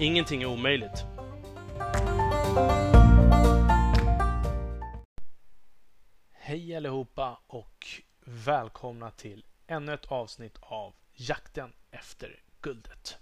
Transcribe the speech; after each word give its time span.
Ingenting 0.00 0.42
är 0.42 0.46
omöjligt. 0.46 1.04
Hej 6.32 6.76
allihopa 6.76 7.40
och 7.46 7.86
välkomna 8.24 9.10
till 9.10 9.44
ännu 9.66 9.94
ett 9.94 10.06
avsnitt 10.06 10.58
av 10.60 10.94
Jakten 11.12 11.72
efter 11.90 12.42
guldet. 12.60 13.18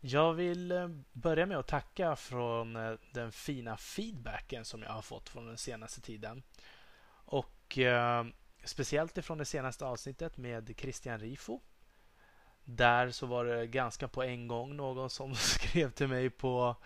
Jag 0.00 0.34
vill 0.34 0.72
eh, 0.72 0.88
börja 1.12 1.46
med 1.46 1.58
att 1.58 1.68
tacka 1.68 2.16
från 2.16 2.76
eh, 2.76 2.94
den 3.12 3.32
fina 3.32 3.76
feedbacken 3.76 4.64
som 4.64 4.82
jag 4.82 4.90
har 4.90 5.02
fått 5.02 5.28
från 5.28 5.46
den 5.46 5.58
senaste 5.58 6.00
tiden. 6.00 6.42
Och 7.24 7.78
eh, 7.78 8.26
speciellt 8.64 9.18
ifrån 9.18 9.38
det 9.38 9.44
senaste 9.44 9.84
avsnittet 9.84 10.36
med 10.36 10.74
Christian 10.76 11.18
Rifo 11.18 11.60
där 12.64 13.10
så 13.10 13.26
var 13.26 13.44
det 13.44 13.66
ganska 13.66 14.08
på 14.08 14.22
en 14.22 14.48
gång 14.48 14.76
någon 14.76 15.10
som 15.10 15.34
skrev 15.34 15.90
till 15.90 16.08
mig 16.08 16.30
på 16.30 16.76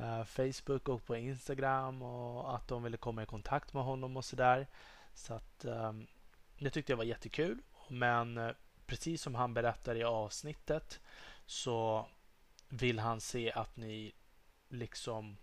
uh, 0.00 0.24
Facebook 0.24 0.88
och 0.88 1.04
på 1.04 1.16
Instagram 1.16 2.02
och 2.02 2.54
att 2.54 2.68
de 2.68 2.82
ville 2.82 2.96
komma 2.96 3.22
i 3.22 3.26
kontakt 3.26 3.72
med 3.72 3.84
honom 3.84 4.16
och 4.16 4.24
sådär. 4.24 4.66
Så 5.14 5.34
att 5.34 5.64
um, 5.64 6.06
det 6.58 6.70
tyckte 6.70 6.92
jag 6.92 6.96
var 6.96 7.04
jättekul. 7.04 7.58
Men 7.88 8.38
uh, 8.38 8.52
precis 8.86 9.22
som 9.22 9.34
han 9.34 9.54
berättar 9.54 9.94
i 9.94 10.04
avsnittet 10.04 11.00
så 11.46 12.08
vill 12.68 12.98
han 12.98 13.20
se 13.20 13.52
att 13.52 13.76
ni 13.76 14.12
liksom 14.68 15.36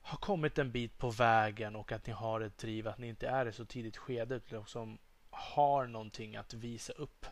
har 0.00 0.18
kommit 0.18 0.58
en 0.58 0.72
bit 0.72 0.98
på 0.98 1.10
vägen 1.10 1.76
och 1.76 1.92
att 1.92 2.06
ni 2.06 2.12
har 2.12 2.40
ett 2.40 2.58
driv, 2.58 2.88
att 2.88 2.98
ni 2.98 3.08
inte 3.08 3.28
är 3.28 3.46
i 3.46 3.52
så 3.52 3.64
tidigt 3.64 3.96
skede 3.96 4.34
utan 4.34 4.58
liksom 4.58 4.98
har 5.30 5.86
någonting 5.86 6.36
att 6.36 6.54
visa 6.54 6.92
upp 6.92 7.26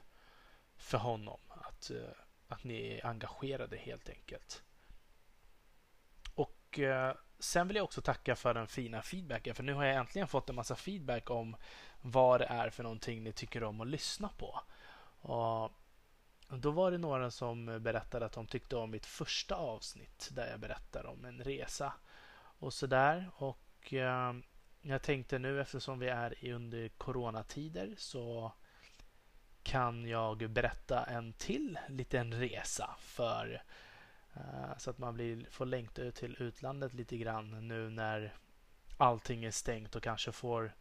för 0.84 0.98
honom. 0.98 1.40
Att, 1.48 1.90
eh, 1.90 2.10
att 2.48 2.64
ni 2.64 2.88
är 2.88 3.06
engagerade 3.06 3.76
helt 3.76 4.08
enkelt. 4.08 4.62
Och 6.34 6.78
eh, 6.78 7.14
Sen 7.38 7.68
vill 7.68 7.76
jag 7.76 7.84
också 7.84 8.00
tacka 8.00 8.36
för 8.36 8.54
den 8.54 8.66
fina 8.66 9.02
feedbacken 9.02 9.54
för 9.54 9.62
nu 9.62 9.74
har 9.74 9.84
jag 9.84 9.96
äntligen 9.96 10.28
fått 10.28 10.50
en 10.50 10.56
massa 10.56 10.76
feedback 10.76 11.30
om 11.30 11.56
vad 12.00 12.40
det 12.40 12.44
är 12.44 12.70
för 12.70 12.82
någonting 12.82 13.22
ni 13.22 13.32
tycker 13.32 13.64
om 13.64 13.80
att 13.80 13.86
lyssna 13.86 14.28
på. 14.28 14.60
Och 15.20 15.72
då 16.48 16.70
var 16.70 16.90
det 16.90 16.98
några 16.98 17.30
som 17.30 17.82
berättade 17.82 18.26
att 18.26 18.32
de 18.32 18.46
tyckte 18.46 18.76
om 18.76 18.90
mitt 18.90 19.06
första 19.06 19.54
avsnitt 19.54 20.28
där 20.32 20.50
jag 20.50 20.60
berättar 20.60 21.06
om 21.06 21.24
en 21.24 21.44
resa 21.44 21.92
och 22.58 22.72
sådär. 22.72 23.30
Och 23.36 23.94
eh, 23.94 24.32
jag 24.82 25.02
tänkte 25.02 25.38
nu 25.38 25.60
eftersom 25.60 25.98
vi 25.98 26.08
är 26.08 26.52
under 26.54 26.88
coronatider 26.88 27.94
så 27.96 28.52
kan 29.64 30.06
jag 30.06 30.50
berätta 30.50 31.04
en 31.04 31.32
till 31.32 31.78
liten 31.88 32.34
resa 32.34 32.96
för 32.98 33.62
eh, 34.34 34.78
så 34.78 34.90
att 34.90 34.98
man 34.98 35.14
blir, 35.14 35.46
får 35.50 35.66
längta 35.66 36.02
ut 36.02 36.14
till 36.14 36.36
utlandet 36.38 36.94
lite 36.94 37.16
grann 37.16 37.68
nu 37.68 37.90
när 37.90 38.34
allting 38.96 39.44
är 39.44 39.50
stängt 39.50 39.96
och 39.96 40.02
kanske 40.02 40.32
får 40.32 40.74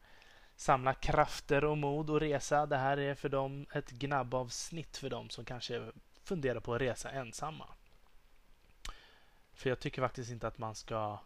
samla 0.55 0.93
krafter 0.93 1.63
och 1.63 1.77
mod 1.77 2.09
och 2.09 2.19
resa. 2.19 2.65
Det 2.65 2.77
här 2.77 2.97
är 2.97 3.15
för 3.15 3.29
dem 3.29 3.65
ett 3.73 3.91
gnabbavsnitt 3.91 4.97
för 4.97 5.09
dem 5.09 5.29
som 5.29 5.45
kanske 5.45 5.91
funderar 6.23 6.59
på 6.59 6.73
att 6.73 6.81
resa 6.81 7.11
ensamma. 7.11 7.67
För 9.53 9.69
jag 9.69 9.79
tycker 9.79 10.01
faktiskt 10.01 10.31
inte 10.31 10.47
att 10.47 10.57
man 10.57 10.75
ska 10.75 11.19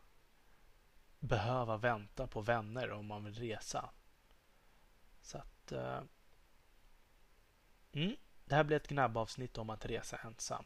behöva 1.19 1.77
vänta 1.77 2.27
på 2.27 2.41
vänner 2.41 2.91
om 2.91 3.05
man 3.05 3.23
vill 3.23 3.35
resa. 3.35 3.89
Så 5.21 5.37
att 5.37 5.71
uh, 5.71 6.01
Mm. 7.97 8.15
Det 8.45 8.55
här 8.55 8.63
blir 8.63 8.77
ett 8.77 8.87
gnabbavsnitt 8.87 9.57
om 9.57 9.69
att 9.69 9.85
resa 9.85 10.17
ensam. 10.17 10.65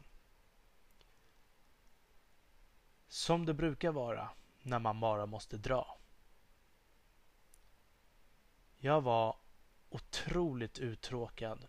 Som 3.08 3.46
det 3.46 3.54
brukar 3.54 3.92
vara 3.92 4.30
när 4.62 4.78
man 4.78 5.00
bara 5.00 5.26
måste 5.26 5.56
dra. 5.56 5.98
Jag 8.76 9.00
var 9.00 9.36
otroligt 9.90 10.78
uttråkad 10.78 11.68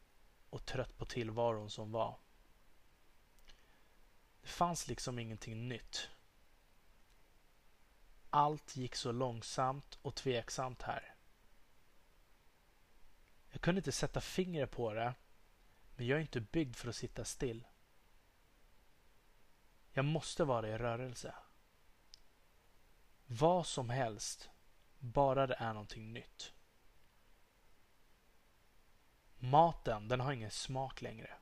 och 0.50 0.66
trött 0.66 0.98
på 0.98 1.06
tillvaron 1.06 1.70
som 1.70 1.92
var. 1.92 2.18
Det 4.42 4.48
fanns 4.48 4.88
liksom 4.88 5.20
ingenting 5.20 5.68
nytt. 5.68 6.10
Allt 8.30 8.76
gick 8.76 8.96
så 8.96 9.12
långsamt 9.12 10.00
och 10.02 10.16
tveksamt 10.16 10.82
här. 10.82 11.16
Jag 13.52 13.62
kunde 13.62 13.80
inte 13.80 13.92
sätta 13.92 14.22
fingret 14.22 14.72
på 14.72 14.94
det 14.94 15.14
men 15.96 16.08
jag 16.08 16.18
är 16.18 16.22
inte 16.22 16.42
byggd 16.42 16.76
för 16.76 16.90
att 16.90 16.96
sitta 16.96 17.26
still. 17.26 17.68
Jag 19.92 20.06
måste 20.06 20.44
vara 20.44 20.70
i 20.70 20.78
rörelse. 20.78 21.36
Vad 23.26 23.68
som 23.68 23.90
helst, 23.90 24.50
bara 25.00 25.48
det 25.48 25.56
är 25.60 25.74
någonting 25.74 26.14
nytt. 26.14 26.54
Maten, 29.38 30.08
den 30.08 30.20
har 30.20 30.32
ingen 30.32 30.52
smak 30.52 31.02
längre. 31.02 31.38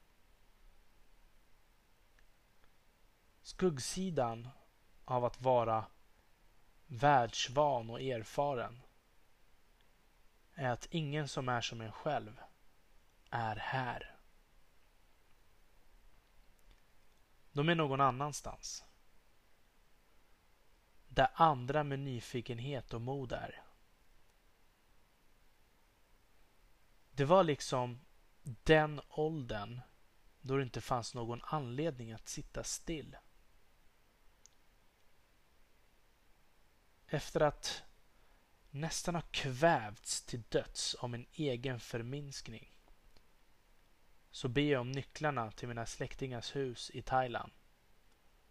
Skuggsidan 3.41 4.49
av 5.05 5.25
att 5.25 5.41
vara 5.41 5.85
världsvan 6.87 7.89
och 7.89 8.01
erfaren 8.01 8.81
är 10.53 10.69
att 10.69 10.87
ingen 10.91 11.27
som 11.27 11.49
är 11.49 11.61
som 11.61 11.81
en 11.81 11.91
själv 11.91 12.41
är 13.29 13.55
här. 13.55 14.10
De 17.51 17.69
är 17.69 17.75
någon 17.75 18.01
annanstans. 18.01 18.83
Där 21.07 21.27
andra 21.33 21.83
med 21.83 21.99
nyfikenhet 21.99 22.93
och 22.93 23.01
mod 23.01 23.31
är. 23.31 23.63
Det 27.11 27.25
var 27.25 27.43
liksom 27.43 27.99
den 28.43 29.01
åldern 29.09 29.81
då 30.41 30.57
det 30.57 30.63
inte 30.63 30.81
fanns 30.81 31.13
någon 31.13 31.41
anledning 31.43 32.11
att 32.11 32.27
sitta 32.27 32.63
still. 32.63 33.17
Efter 37.07 37.41
att 37.41 37.83
nästan 38.69 39.15
ha 39.15 39.21
kvävts 39.31 40.21
till 40.21 40.41
döds 40.49 40.95
av 40.95 41.09
min 41.09 41.25
egen 41.31 41.79
förminskning 41.79 42.70
så 44.31 44.47
ber 44.47 44.61
jag 44.61 44.81
om 44.81 44.91
nycklarna 44.91 45.51
till 45.51 45.67
mina 45.67 45.85
släktingars 45.85 46.55
hus 46.55 46.91
i 46.93 47.01
Thailand 47.01 47.51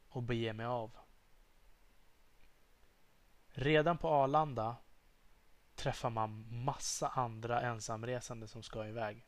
och 0.08 0.22
beger 0.22 0.52
mig 0.52 0.66
av. 0.66 0.96
Redan 3.48 3.98
på 3.98 4.08
Arlanda 4.08 4.76
träffar 5.74 6.10
man 6.10 6.46
massa 6.64 7.08
andra 7.08 7.60
ensamresande 7.60 8.48
som 8.48 8.62
ska 8.62 8.86
iväg. 8.86 9.26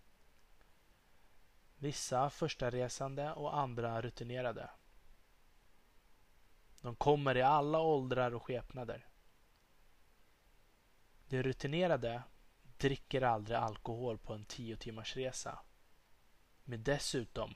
Vissa 1.76 2.30
första 2.30 2.70
resande 2.70 3.32
och 3.32 3.58
andra 3.58 4.02
rutinerade. 4.02 4.70
De 6.80 6.96
kommer 6.96 7.36
i 7.36 7.42
alla 7.42 7.80
åldrar 7.80 8.34
och 8.34 8.42
skepnader. 8.42 9.06
De 11.28 11.42
rutinerade 11.42 12.22
dricker 12.78 13.22
aldrig 13.22 13.58
alkohol 13.58 14.18
på 14.18 14.34
en 14.34 14.44
tio 14.44 14.76
timmars 14.76 15.16
resa 15.16 15.58
med 16.64 16.80
dessutom 16.80 17.54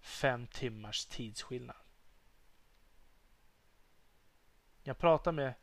fem 0.00 0.46
timmars 0.46 1.06
tidsskillnad. 1.06 1.76
Jag 4.82 4.98
pratar 4.98 5.32
med 5.32 5.54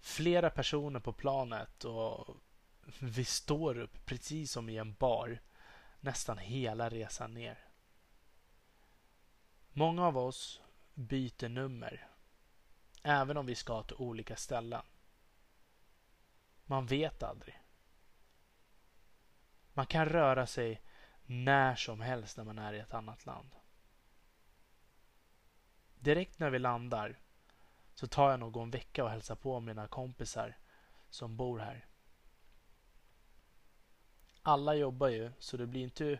flera 0.00 0.50
personer 0.50 1.00
på 1.00 1.12
planet 1.12 1.84
och 1.84 2.36
vi 2.98 3.24
står 3.24 3.78
upp 3.78 4.06
precis 4.06 4.52
som 4.52 4.68
i 4.68 4.76
en 4.76 4.94
bar 4.94 5.38
nästan 6.00 6.38
hela 6.38 6.88
resan 6.88 7.34
ner. 7.34 7.58
Många 9.72 10.06
av 10.06 10.18
oss 10.18 10.60
byter 10.94 11.48
nummer 11.48 12.08
även 13.02 13.36
om 13.36 13.46
vi 13.46 13.54
ska 13.54 13.82
till 13.82 13.96
olika 13.96 14.36
ställen. 14.36 14.82
Man 16.66 16.86
vet 16.86 17.22
aldrig. 17.22 17.60
Man 19.72 19.86
kan 19.86 20.06
röra 20.06 20.46
sig 20.46 20.82
när 21.26 21.74
som 21.74 22.00
helst 22.00 22.36
när 22.36 22.44
man 22.44 22.58
är 22.58 22.72
i 22.72 22.78
ett 22.78 22.94
annat 22.94 23.26
land. 23.26 23.56
direkt 25.94 26.38
när 26.38 26.50
vi 26.50 26.58
landar 26.58 27.18
så 27.94 28.06
tar 28.06 28.30
jag 28.30 28.40
någon 28.40 28.70
vecka 28.70 29.04
och 29.04 29.10
hälsar 29.10 29.34
på 29.34 29.60
mina 29.60 29.88
kompisar 29.88 30.58
som 31.08 31.36
bor 31.36 31.58
här. 31.58 31.86
Alla 34.42 34.74
jobbar 34.74 35.08
ju 35.08 35.32
så 35.38 35.56
det 35.56 35.66
blir 35.66 35.82
inte 35.82 36.18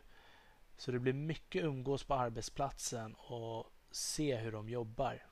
så 0.77 0.93
det 0.93 0.99
blir 0.99 1.13
mycket 1.13 1.65
umgås 1.65 2.05
på 2.05 2.15
arbetsplatsen 2.15 3.15
och 3.15 3.73
se 3.91 4.37
hur 4.37 4.53
de 4.53 4.69
jobbar. 4.69 5.27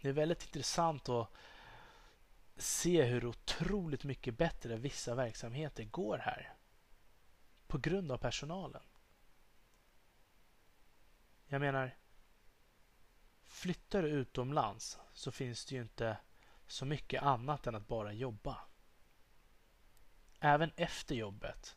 Det 0.00 0.08
är 0.08 0.12
väldigt 0.12 0.42
intressant 0.42 1.08
att 1.08 1.30
se 2.56 3.02
hur 3.02 3.26
otroligt 3.26 4.04
mycket 4.04 4.38
bättre 4.38 4.76
vissa 4.76 5.14
verksamheter 5.14 5.84
går 5.84 6.18
här. 6.18 6.53
På 7.74 7.78
grund 7.78 8.12
av 8.12 8.18
personalen. 8.18 8.82
Jag 11.46 11.60
menar, 11.60 11.96
flyttar 13.42 14.02
du 14.02 14.08
utomlands 14.08 14.98
så 15.12 15.32
finns 15.32 15.64
det 15.64 15.74
ju 15.74 15.82
inte 15.82 16.16
så 16.66 16.84
mycket 16.84 17.22
annat 17.22 17.66
än 17.66 17.74
att 17.74 17.88
bara 17.88 18.12
jobba. 18.12 18.58
Även 20.40 20.70
efter 20.76 21.14
jobbet 21.14 21.76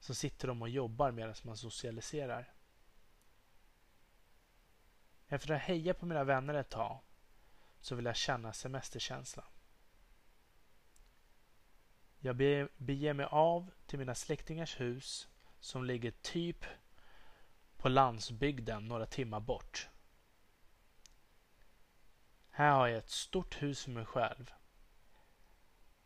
så 0.00 0.14
sitter 0.14 0.48
de 0.48 0.62
och 0.62 0.68
jobbar 0.68 1.10
medan 1.10 1.34
man 1.42 1.56
socialiserar. 1.56 2.54
Efter 5.26 5.54
att 5.54 5.60
ha 5.60 5.66
hejat 5.66 5.98
på 5.98 6.06
mina 6.06 6.24
vänner 6.24 6.54
ett 6.54 6.70
tag 6.70 7.00
så 7.80 7.94
vill 7.94 8.04
jag 8.04 8.16
känna 8.16 8.52
semesterkänslan. 8.52 9.46
Jag 12.20 12.36
beger 12.76 13.12
mig 13.12 13.26
av 13.30 13.70
till 13.86 13.98
mina 13.98 14.14
släktingars 14.14 14.80
hus 14.80 15.28
som 15.60 15.84
ligger 15.84 16.10
typ 16.10 16.64
på 17.76 17.88
landsbygden 17.88 18.88
några 18.88 19.06
timmar 19.06 19.40
bort. 19.40 19.88
Här 22.50 22.72
har 22.72 22.88
jag 22.88 22.98
ett 22.98 23.10
stort 23.10 23.62
hus 23.62 23.84
för 23.84 23.90
mig 23.90 24.04
själv. 24.04 24.52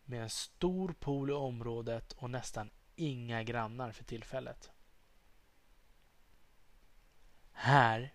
Med 0.04 0.22
en 0.22 0.30
stor 0.30 0.92
pool 0.92 1.30
i 1.30 1.32
området 1.32 2.12
och 2.12 2.30
nästan 2.30 2.70
inga 2.96 3.42
grannar 3.42 3.92
för 3.92 4.04
tillfället. 4.04 4.70
Här 7.52 8.14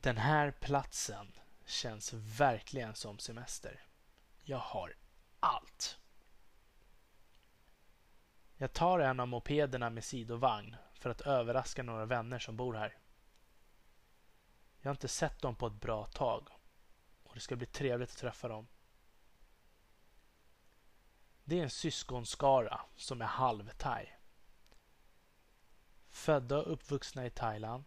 den 0.00 0.16
här 0.16 0.50
platsen 0.50 1.32
känns 1.64 2.12
verkligen 2.12 2.94
som 2.94 3.18
semester. 3.18 3.86
Jag 4.42 4.58
har 4.58 4.94
allt. 5.44 5.98
Jag 8.56 8.72
tar 8.72 8.98
en 8.98 9.20
av 9.20 9.28
mopederna 9.28 9.90
med 9.90 10.04
sidovagn 10.04 10.76
för 10.94 11.10
att 11.10 11.20
överraska 11.20 11.82
några 11.82 12.06
vänner 12.06 12.38
som 12.38 12.56
bor 12.56 12.74
här. 12.74 12.98
Jag 14.80 14.88
har 14.88 14.94
inte 14.94 15.08
sett 15.08 15.42
dem 15.42 15.54
på 15.54 15.66
ett 15.66 15.80
bra 15.80 16.06
tag 16.06 16.48
och 17.24 17.34
det 17.34 17.40
ska 17.40 17.56
bli 17.56 17.66
trevligt 17.66 18.10
att 18.10 18.16
träffa 18.16 18.48
dem. 18.48 18.66
Det 21.44 21.58
är 21.58 21.62
en 21.62 21.70
syskonskara 21.70 22.80
som 22.96 23.20
är 23.20 23.26
halvthai. 23.26 24.08
Födda 26.10 26.58
och 26.58 26.72
uppvuxna 26.72 27.26
i 27.26 27.30
Thailand. 27.30 27.84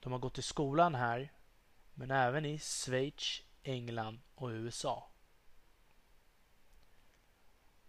De 0.00 0.12
har 0.12 0.18
gått 0.18 0.38
i 0.38 0.42
skolan 0.42 0.94
här 0.94 1.32
men 1.94 2.10
även 2.10 2.44
i 2.44 2.58
Schweiz, 2.58 3.42
England 3.62 4.20
och 4.34 4.48
USA. 4.48 5.13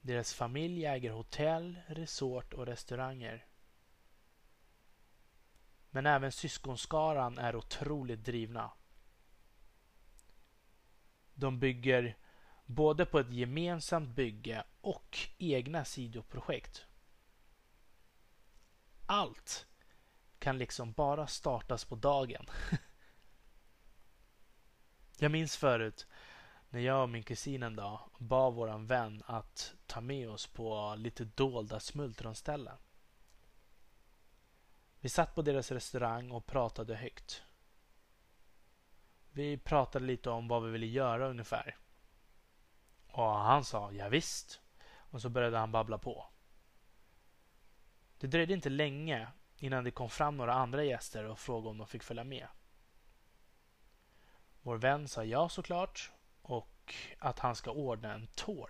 Deras 0.05 0.33
familj 0.33 0.85
äger 0.85 1.11
hotell, 1.11 1.81
resort 1.87 2.53
och 2.53 2.65
restauranger. 2.65 3.45
Men 5.89 6.05
även 6.05 6.31
syskonskaran 6.31 7.37
är 7.37 7.55
otroligt 7.55 8.25
drivna. 8.25 8.71
De 11.33 11.59
bygger 11.59 12.17
både 12.65 13.05
på 13.05 13.19
ett 13.19 13.31
gemensamt 13.31 14.09
bygge 14.09 14.63
och 14.81 15.17
egna 15.37 15.85
sidoprojekt. 15.85 16.85
Allt 19.05 19.67
kan 20.39 20.57
liksom 20.57 20.91
bara 20.91 21.27
startas 21.27 21.85
på 21.85 21.95
dagen. 21.95 22.45
Jag 25.17 25.31
minns 25.31 25.57
förut 25.57 26.07
när 26.75 26.81
jag 26.81 27.03
och 27.03 27.09
min 27.09 27.23
kusin 27.23 27.63
en 27.63 27.75
dag 27.75 27.99
bad 28.17 28.53
våran 28.53 28.87
vän 28.87 29.23
att 29.25 29.75
ta 29.85 30.01
med 30.01 30.29
oss 30.29 30.47
på 30.47 30.95
lite 30.97 31.25
dolda 31.25 31.79
smultronställen. 31.79 32.77
Vi 34.99 35.09
satt 35.09 35.35
på 35.35 35.41
deras 35.41 35.71
restaurang 35.71 36.31
och 36.31 36.45
pratade 36.45 36.95
högt. 36.95 37.43
Vi 39.31 39.57
pratade 39.57 40.05
lite 40.05 40.29
om 40.29 40.47
vad 40.47 40.63
vi 40.63 40.71
ville 40.71 40.85
göra 40.85 41.27
ungefär. 41.27 41.77
Och 43.07 43.29
han 43.29 43.65
sa 43.65 43.91
ja, 43.91 44.09
visst. 44.09 44.61
Och 44.87 45.21
så 45.21 45.29
började 45.29 45.57
han 45.57 45.71
babbla 45.71 45.97
på. 45.97 46.27
Det 48.17 48.27
dröjde 48.27 48.53
inte 48.53 48.69
länge 48.69 49.27
innan 49.57 49.83
det 49.83 49.91
kom 49.91 50.09
fram 50.09 50.37
några 50.37 50.53
andra 50.53 50.83
gäster 50.83 51.23
och 51.23 51.39
frågade 51.39 51.69
om 51.69 51.77
de 51.77 51.87
fick 51.87 52.03
följa 52.03 52.23
med. 52.23 52.47
Vår 54.61 54.77
vän 54.77 55.07
sa 55.07 55.23
ja 55.23 55.49
såklart 55.49 56.11
och 56.45 56.93
att 57.19 57.39
han 57.39 57.55
ska 57.55 57.71
ordna 57.71 58.13
en 58.13 58.27
tour. 58.27 58.69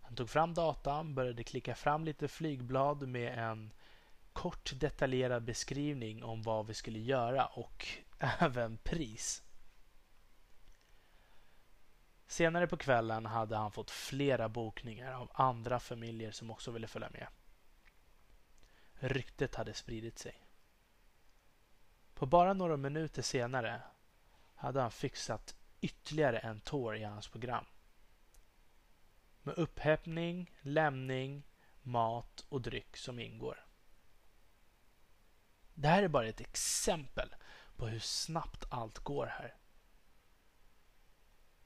Han 0.00 0.14
tog 0.14 0.30
fram 0.30 0.54
datan, 0.54 1.14
började 1.14 1.44
klicka 1.44 1.74
fram 1.74 2.04
lite 2.04 2.28
flygblad 2.28 3.08
med 3.08 3.38
en 3.38 3.72
kort 4.32 4.72
detaljerad 4.74 5.44
beskrivning 5.44 6.24
om 6.24 6.42
vad 6.42 6.66
vi 6.66 6.74
skulle 6.74 6.98
göra 6.98 7.46
och 7.46 7.86
även 8.18 8.78
pris. 8.78 9.42
Senare 12.26 12.66
på 12.66 12.76
kvällen 12.76 13.26
hade 13.26 13.56
han 13.56 13.72
fått 13.72 13.90
flera 13.90 14.48
bokningar 14.48 15.12
av 15.12 15.30
andra 15.34 15.80
familjer 15.80 16.30
som 16.30 16.50
också 16.50 16.70
ville 16.70 16.86
följa 16.86 17.10
med. 17.10 17.26
Ryktet 18.92 19.54
hade 19.54 19.74
spridit 19.74 20.18
sig. 20.18 20.46
På 22.14 22.26
bara 22.26 22.52
några 22.52 22.76
minuter 22.76 23.22
senare 23.22 23.82
hade 24.54 24.80
han 24.80 24.90
fixat 24.90 25.56
ytterligare 25.86 26.38
en 26.38 26.60
tår 26.60 26.96
i 26.96 27.02
hans 27.02 27.28
program. 27.28 27.64
Med 29.42 29.54
upphämtning, 29.54 30.50
lämning, 30.60 31.42
mat 31.82 32.46
och 32.48 32.62
dryck 32.62 32.96
som 32.96 33.18
ingår. 33.18 33.66
Det 35.74 35.88
här 35.88 36.02
är 36.02 36.08
bara 36.08 36.28
ett 36.28 36.40
exempel 36.40 37.34
på 37.76 37.86
hur 37.86 37.98
snabbt 37.98 38.64
allt 38.68 38.98
går 38.98 39.26
här. 39.26 39.54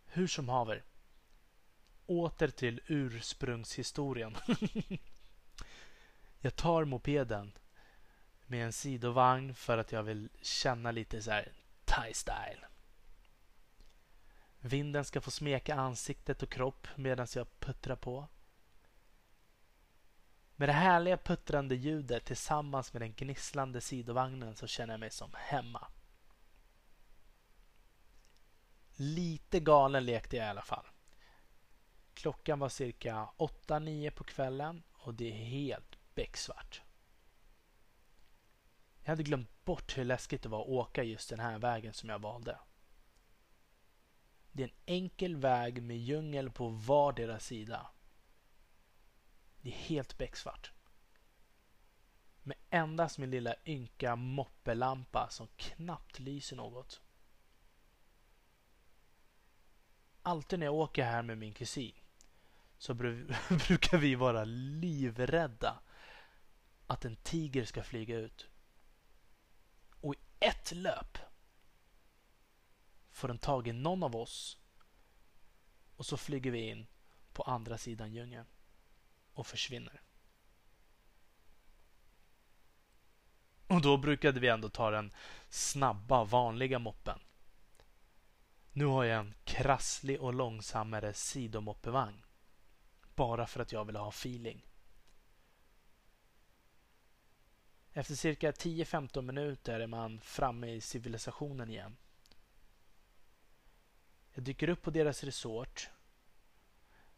Hur 0.06 0.26
som 0.26 0.48
haver. 0.48 0.84
Åter 2.06 2.48
till 2.48 2.80
ursprungshistorien. 2.86 4.36
jag 6.40 6.56
tar 6.56 6.84
mopeden 6.84 7.52
med 8.46 8.64
en 8.64 8.72
sidovagn 8.72 9.54
för 9.54 9.78
att 9.78 9.92
jag 9.92 10.02
vill 10.02 10.28
känna 10.42 10.90
lite 10.90 11.22
så 11.22 11.30
här 11.30 11.52
thai 11.84 12.14
style. 12.14 12.69
Vinden 14.60 15.04
ska 15.04 15.20
få 15.20 15.30
smeka 15.30 15.74
ansiktet 15.74 16.42
och 16.42 16.50
kropp 16.50 16.88
medan 16.96 17.26
jag 17.34 17.60
puttrar 17.60 17.96
på. 17.96 18.28
Med 20.56 20.68
det 20.68 20.72
härliga 20.72 21.16
puttrande 21.16 21.74
ljudet 21.74 22.24
tillsammans 22.24 22.92
med 22.92 23.02
den 23.02 23.12
gnisslande 23.12 23.80
sidovagnen 23.80 24.56
så 24.56 24.66
känner 24.66 24.92
jag 24.92 25.00
mig 25.00 25.10
som 25.10 25.30
hemma. 25.34 25.86
Lite 28.96 29.60
galen 29.60 30.04
lekte 30.04 30.36
jag 30.36 30.46
i 30.46 30.50
alla 30.50 30.62
fall. 30.62 30.86
Klockan 32.14 32.58
var 32.58 32.68
cirka 32.68 33.28
8-9 33.38 34.10
på 34.10 34.24
kvällen 34.24 34.82
och 34.92 35.14
det 35.14 35.28
är 35.28 35.44
helt 35.44 35.98
becksvart. 36.14 36.82
Jag 39.02 39.10
hade 39.10 39.22
glömt 39.22 39.64
bort 39.64 39.98
hur 39.98 40.04
läskigt 40.04 40.42
det 40.42 40.48
var 40.48 40.62
att 40.62 40.68
åka 40.68 41.02
just 41.02 41.30
den 41.30 41.40
här 41.40 41.58
vägen 41.58 41.92
som 41.92 42.08
jag 42.08 42.18
valde. 42.18 42.58
Det 44.52 44.62
är 44.62 44.68
en 44.68 44.74
enkel 44.86 45.36
väg 45.36 45.82
med 45.82 45.98
djungel 45.98 46.50
på 46.50 46.68
vardera 46.68 47.38
sida. 47.38 47.90
Det 49.60 49.68
är 49.68 49.74
helt 49.74 50.18
becksvart. 50.18 50.72
Med 52.42 52.56
endast 52.70 53.18
min 53.18 53.30
lilla 53.30 53.54
ynka 53.64 54.16
moppelampa 54.16 55.28
som 55.30 55.48
knappt 55.56 56.18
lyser 56.18 56.56
något. 56.56 57.00
Alltid 60.22 60.58
när 60.58 60.66
jag 60.66 60.74
åker 60.74 61.04
här 61.04 61.22
med 61.22 61.38
min 61.38 61.52
kusin 61.52 61.94
så 62.78 62.94
brukar 63.68 63.98
vi 63.98 64.14
vara 64.14 64.44
livrädda 64.44 65.80
att 66.86 67.04
en 67.04 67.16
tiger 67.16 67.64
ska 67.64 67.82
flyga 67.82 68.16
ut. 68.16 68.48
Och 70.00 70.14
i 70.14 70.18
ett 70.40 70.72
löp 70.72 71.18
får 73.20 73.28
den 73.28 73.38
tag 73.38 73.68
i 73.68 73.72
någon 73.72 74.02
av 74.02 74.16
oss 74.16 74.58
och 75.96 76.06
så 76.06 76.16
flyger 76.16 76.50
vi 76.50 76.68
in 76.68 76.86
på 77.32 77.42
andra 77.42 77.78
sidan 77.78 78.12
djungeln 78.12 78.46
och 79.32 79.46
försvinner. 79.46 80.02
Och 83.66 83.82
då 83.82 83.96
brukade 83.96 84.40
vi 84.40 84.48
ändå 84.48 84.68
ta 84.68 84.90
den 84.90 85.12
snabba, 85.48 86.24
vanliga 86.24 86.78
moppen. 86.78 87.18
Nu 88.72 88.84
har 88.84 89.04
jag 89.04 89.20
en 89.20 89.34
krasslig 89.44 90.20
och 90.20 90.34
långsammare 90.34 91.14
sidomoppevagn. 91.14 92.22
Bara 93.14 93.46
för 93.46 93.60
att 93.60 93.72
jag 93.72 93.84
vill 93.84 93.96
ha 93.96 94.08
feeling. 94.08 94.66
Efter 97.92 98.14
cirka 98.14 98.50
10-15 98.50 99.22
minuter 99.22 99.80
är 99.80 99.86
man 99.86 100.20
framme 100.20 100.70
i 100.70 100.80
civilisationen 100.80 101.70
igen. 101.70 101.96
Jag 104.32 104.44
dyker 104.44 104.68
upp 104.68 104.82
på 104.82 104.90
deras 104.90 105.24
resort. 105.24 105.90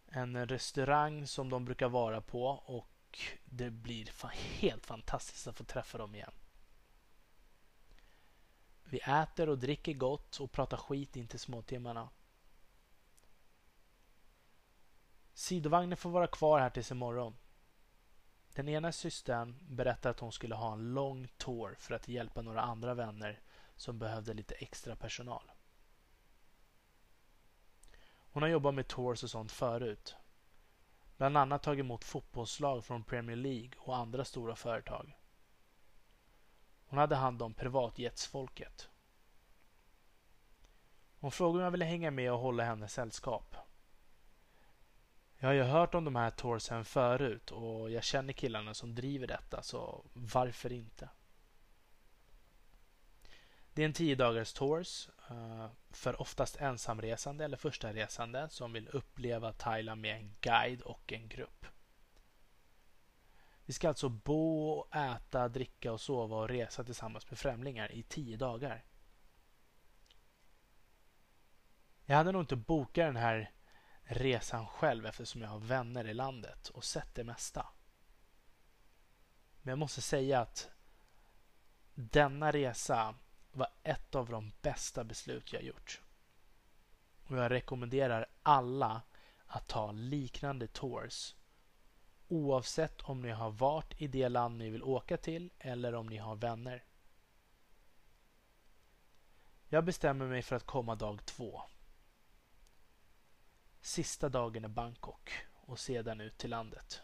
En 0.06 0.46
restaurang 0.48 1.26
som 1.26 1.50
de 1.50 1.64
brukar 1.64 1.88
vara 1.88 2.20
på 2.20 2.46
och 2.46 3.18
det 3.44 3.70
blir 3.70 4.26
helt 4.32 4.86
fantastiskt 4.86 5.46
att 5.46 5.56
få 5.56 5.64
träffa 5.64 5.98
dem 5.98 6.14
igen. 6.14 6.32
Vi 8.84 8.98
äter 8.98 9.48
och 9.48 9.58
dricker 9.58 9.92
gott 9.92 10.40
och 10.40 10.52
pratar 10.52 10.76
skit 10.76 11.16
in 11.16 11.28
till 11.28 11.38
småtimmarna. 11.38 12.08
Sidovagnen 15.34 15.96
får 15.96 16.10
vara 16.10 16.26
kvar 16.26 16.60
här 16.60 16.70
tills 16.70 16.90
imorgon. 16.90 17.36
Den 18.54 18.68
ena 18.68 18.92
systern 18.92 19.58
berättar 19.68 20.10
att 20.10 20.20
hon 20.20 20.32
skulle 20.32 20.54
ha 20.54 20.72
en 20.72 20.94
lång 20.94 21.28
tour 21.36 21.76
för 21.78 21.94
att 21.94 22.08
hjälpa 22.08 22.42
några 22.42 22.60
andra 22.60 22.94
vänner 22.94 23.40
som 23.76 23.98
behövde 23.98 24.34
lite 24.34 24.54
extra 24.54 24.96
personal. 24.96 25.50
Hon 28.32 28.42
har 28.42 28.50
jobbat 28.50 28.74
med 28.74 28.88
tours 28.88 29.22
och 29.22 29.30
sånt 29.30 29.52
förut. 29.52 30.16
Bland 31.16 31.36
annat 31.36 31.62
tagit 31.62 31.80
emot 31.80 32.04
fotbollslag 32.04 32.84
från 32.84 33.04
Premier 33.04 33.36
League 33.36 33.70
och 33.78 33.96
andra 33.96 34.24
stora 34.24 34.56
företag. 34.56 35.18
Hon 36.86 36.98
hade 36.98 37.16
hand 37.16 37.42
om 37.42 37.54
privatjetsfolket. 37.54 38.88
Hon 41.20 41.30
frågade 41.30 41.58
om 41.58 41.64
jag 41.64 41.70
ville 41.70 41.84
hänga 41.84 42.10
med 42.10 42.32
och 42.32 42.38
hålla 42.38 42.64
henne 42.64 42.88
sällskap. 42.88 43.56
Jag 45.38 45.48
har 45.48 45.54
ju 45.54 45.62
hört 45.62 45.94
om 45.94 46.04
de 46.04 46.16
här 46.16 46.30
toursen 46.30 46.84
förut 46.84 47.50
och 47.50 47.90
jag 47.90 48.04
känner 48.04 48.32
killarna 48.32 48.74
som 48.74 48.94
driver 48.94 49.26
detta 49.26 49.62
så 49.62 50.04
varför 50.12 50.72
inte? 50.72 51.08
Det 53.74 53.82
är 53.82 53.86
en 53.86 53.92
10 53.92 54.14
dagars 54.14 54.52
tours 54.52 55.08
Eh, 55.32 55.70
för 55.90 56.20
oftast 56.20 56.56
ensamresande 56.56 57.44
eller 57.44 57.56
första 57.56 57.92
resande 57.92 58.48
som 58.48 58.72
vill 58.72 58.88
uppleva 58.88 59.52
Thailand 59.52 60.00
med 60.00 60.16
en 60.16 60.34
guide 60.40 60.82
och 60.82 61.12
en 61.12 61.28
grupp. 61.28 61.66
Vi 63.64 63.72
ska 63.72 63.88
alltså 63.88 64.08
bo, 64.08 64.84
äta, 64.90 65.48
dricka 65.48 65.92
och 65.92 66.00
sova 66.00 66.36
och 66.36 66.48
resa 66.48 66.84
tillsammans 66.84 67.30
med 67.30 67.38
främlingar 67.38 67.92
i 67.92 68.02
tio 68.02 68.36
dagar. 68.36 68.84
Jag 72.04 72.16
hade 72.16 72.32
nog 72.32 72.42
inte 72.42 72.56
bokat 72.56 73.06
den 73.06 73.16
här 73.16 73.50
resan 74.02 74.66
själv 74.66 75.06
eftersom 75.06 75.42
jag 75.42 75.48
har 75.48 75.58
vänner 75.58 76.08
i 76.08 76.14
landet 76.14 76.68
och 76.68 76.84
sett 76.84 77.14
det 77.14 77.24
mesta. 77.24 77.66
Men 79.62 79.72
jag 79.72 79.78
måste 79.78 80.02
säga 80.02 80.40
att 80.40 80.70
denna 81.94 82.52
resa 82.52 83.14
var 83.52 83.68
ett 83.82 84.14
av 84.14 84.28
de 84.28 84.52
bästa 84.62 85.04
beslut 85.04 85.52
jag 85.52 85.62
gjort. 85.62 86.00
Och 87.26 87.36
jag 87.36 87.50
rekommenderar 87.50 88.26
alla 88.42 89.02
att 89.46 89.68
ta 89.68 89.92
liknande 89.92 90.66
tours 90.66 91.34
oavsett 92.28 93.02
om 93.02 93.22
ni 93.22 93.30
har 93.30 93.50
varit 93.50 94.02
i 94.02 94.06
det 94.06 94.28
land 94.28 94.58
ni 94.58 94.70
vill 94.70 94.82
åka 94.82 95.16
till 95.16 95.50
eller 95.58 95.94
om 95.94 96.06
ni 96.06 96.16
har 96.16 96.36
vänner. 96.36 96.84
Jag 99.68 99.84
bestämmer 99.84 100.26
mig 100.26 100.42
för 100.42 100.56
att 100.56 100.66
komma 100.66 100.94
dag 100.94 101.24
två. 101.24 101.62
Sista 103.80 104.28
dagen 104.28 104.64
är 104.64 104.68
Bangkok 104.68 105.30
och 105.52 105.78
sedan 105.78 106.20
ut 106.20 106.38
till 106.38 106.50
landet. 106.50 107.02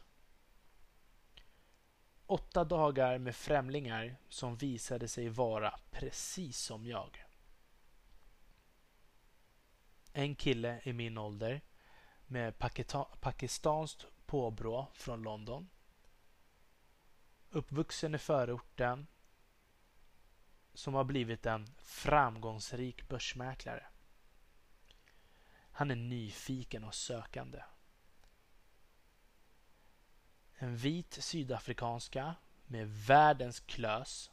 Åtta 2.30 2.64
dagar 2.64 3.18
med 3.18 3.36
främlingar 3.36 4.16
som 4.28 4.56
visade 4.56 5.08
sig 5.08 5.28
vara 5.28 5.78
precis 5.90 6.58
som 6.58 6.86
jag. 6.86 7.24
En 10.12 10.34
kille 10.34 10.80
i 10.84 10.92
min 10.92 11.18
ålder 11.18 11.60
med 12.26 12.58
pakistanskt 13.20 14.06
påbrå 14.26 14.86
från 14.92 15.22
London. 15.22 15.68
Uppvuxen 17.50 18.14
i 18.14 18.18
förorten 18.18 19.06
som 20.74 20.94
har 20.94 21.04
blivit 21.04 21.46
en 21.46 21.66
framgångsrik 21.78 23.08
börsmäklare. 23.08 23.86
Han 25.50 25.90
är 25.90 25.96
nyfiken 25.96 26.84
och 26.84 26.94
sökande. 26.94 27.62
En 30.60 30.76
vit 30.76 31.12
sydafrikanska 31.12 32.34
med 32.66 32.88
världens 32.88 33.60
klös. 33.60 34.30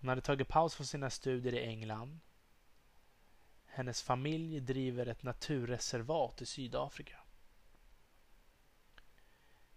Hon 0.00 0.08
hade 0.08 0.20
tagit 0.20 0.48
paus 0.48 0.74
från 0.74 0.86
sina 0.86 1.10
studier 1.10 1.52
i 1.52 1.66
England. 1.66 2.20
Hennes 3.66 4.02
familj 4.02 4.60
driver 4.60 5.06
ett 5.06 5.22
naturreservat 5.22 6.42
i 6.42 6.46
Sydafrika. 6.46 7.20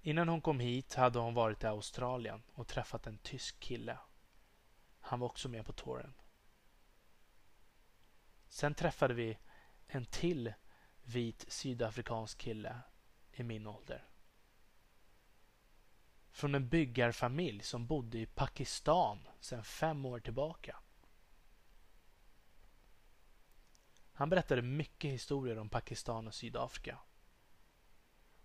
Innan 0.02 0.30
hon 0.30 0.42
kom 0.42 0.60
hit 0.60 0.94
hade 0.94 1.20
hon 1.20 1.34
varit 1.34 1.64
i 1.64 1.68
Australien 1.68 2.44
och 2.54 2.68
träffat 2.68 3.08
en 3.08 3.18
tysk 3.18 3.60
kille. 3.60 3.98
Han 5.00 5.20
var 5.20 5.28
också 5.28 5.50
med 5.50 5.66
på 5.66 5.74
touren. 5.74 6.14
Sen 8.48 8.76
träffade 8.76 9.14
vi 9.14 9.38
en 9.88 10.06
till 10.06 10.54
vit 11.04 11.46
sydafrikansk 11.48 12.38
kille 12.38 12.80
i 13.34 13.44
min 13.44 13.68
ålder. 13.68 14.07
Från 16.38 16.56
en 16.56 16.70
byggarfamilj 16.70 17.64
som 17.64 17.88
bodde 17.88 18.18
i 18.18 18.26
Pakistan 18.26 19.28
sedan 19.40 19.64
fem 19.64 20.06
år 20.06 20.20
tillbaka. 20.20 20.80
Han 24.14 24.30
berättade 24.30 24.62
mycket 24.62 25.12
historier 25.12 25.58
om 25.58 25.70
Pakistan 25.70 26.28
och 26.28 26.34
Sydafrika. 26.34 27.00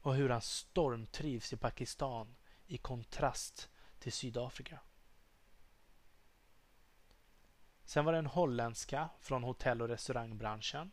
Och 0.01 0.15
hur 0.15 0.29
han 0.29 0.41
stormtrivs 0.41 1.53
i 1.53 1.57
Pakistan 1.57 2.37
i 2.67 2.79
kontrast 2.79 3.71
till 3.99 4.13
Sydafrika. 4.13 4.81
Sen 7.85 8.05
var 8.05 8.13
det 8.13 8.19
en 8.19 8.27
holländska 8.27 9.09
från 9.21 9.45
hotell 9.45 9.83
och 9.83 9.89
restaurangbranschen. 9.89 10.93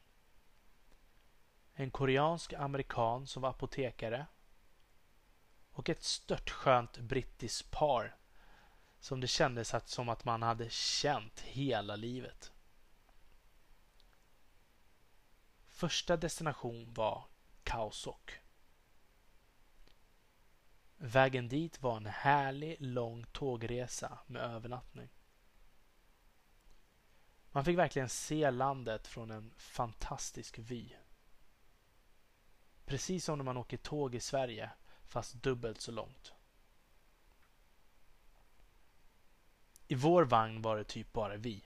En 1.73 1.91
koreansk 1.91 2.53
amerikan 2.53 3.27
som 3.27 3.41
var 3.41 3.49
apotekare. 3.49 4.25
Och 5.79 5.89
ett 5.89 6.03
störtskönt 6.03 6.97
brittiskt 6.97 7.71
par 7.71 8.15
som 8.99 9.19
det 9.19 9.27
kändes 9.27 9.73
att, 9.73 9.89
som 9.89 10.09
att 10.09 10.25
man 10.25 10.41
hade 10.41 10.69
känt 10.69 11.39
hela 11.39 11.95
livet. 11.95 12.51
Första 15.67 16.17
destination 16.17 16.93
var 16.93 17.25
Kaosok. 17.63 18.39
Vägen 20.97 21.49
dit 21.49 21.81
var 21.81 21.97
en 21.97 22.05
härlig 22.05 22.75
lång 22.79 23.25
tågresa 23.31 24.19
med 24.25 24.41
övernattning. 24.41 25.09
Man 27.51 27.65
fick 27.65 27.77
verkligen 27.77 28.09
se 28.09 28.51
landet 28.51 29.07
från 29.07 29.31
en 29.31 29.53
fantastisk 29.57 30.59
vy. 30.59 30.89
Precis 32.85 33.25
som 33.25 33.37
när 33.37 33.45
man 33.45 33.57
åker 33.57 33.77
tåg 33.77 34.15
i 34.15 34.19
Sverige, 34.19 34.71
fast 35.09 35.33
dubbelt 35.33 35.81
så 35.81 35.91
långt. 35.91 36.33
I 39.87 39.95
vår 39.95 40.23
vagn 40.23 40.61
var 40.61 40.77
det 40.77 40.83
typ 40.83 41.13
bara 41.13 41.35
vi. 41.35 41.65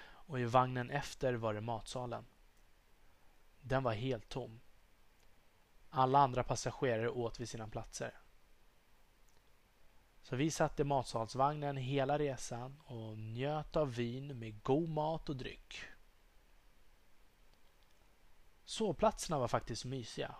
Och 0.00 0.40
i 0.40 0.44
vagnen 0.44 0.90
efter 0.90 1.34
var 1.34 1.54
det 1.54 1.60
matsalen. 1.60 2.26
Den 3.60 3.82
var 3.82 3.92
helt 3.92 4.28
tom. 4.28 4.60
Alla 5.90 6.18
andra 6.18 6.44
passagerare 6.44 7.10
åt 7.10 7.40
vid 7.40 7.48
sina 7.48 7.68
platser. 7.68 8.20
Så 10.22 10.36
vi 10.36 10.50
satt 10.50 10.80
i 10.80 10.84
matsalsvagnen 10.84 11.76
hela 11.76 12.18
resan 12.18 12.80
och 12.84 13.18
njöt 13.18 13.76
av 13.76 13.94
vin 13.94 14.38
med 14.38 14.62
god 14.62 14.88
mat 14.88 15.28
och 15.28 15.36
dryck. 15.36 15.80
Sovplatserna 18.64 19.38
var 19.38 19.48
faktiskt 19.48 19.84
mysiga. 19.84 20.34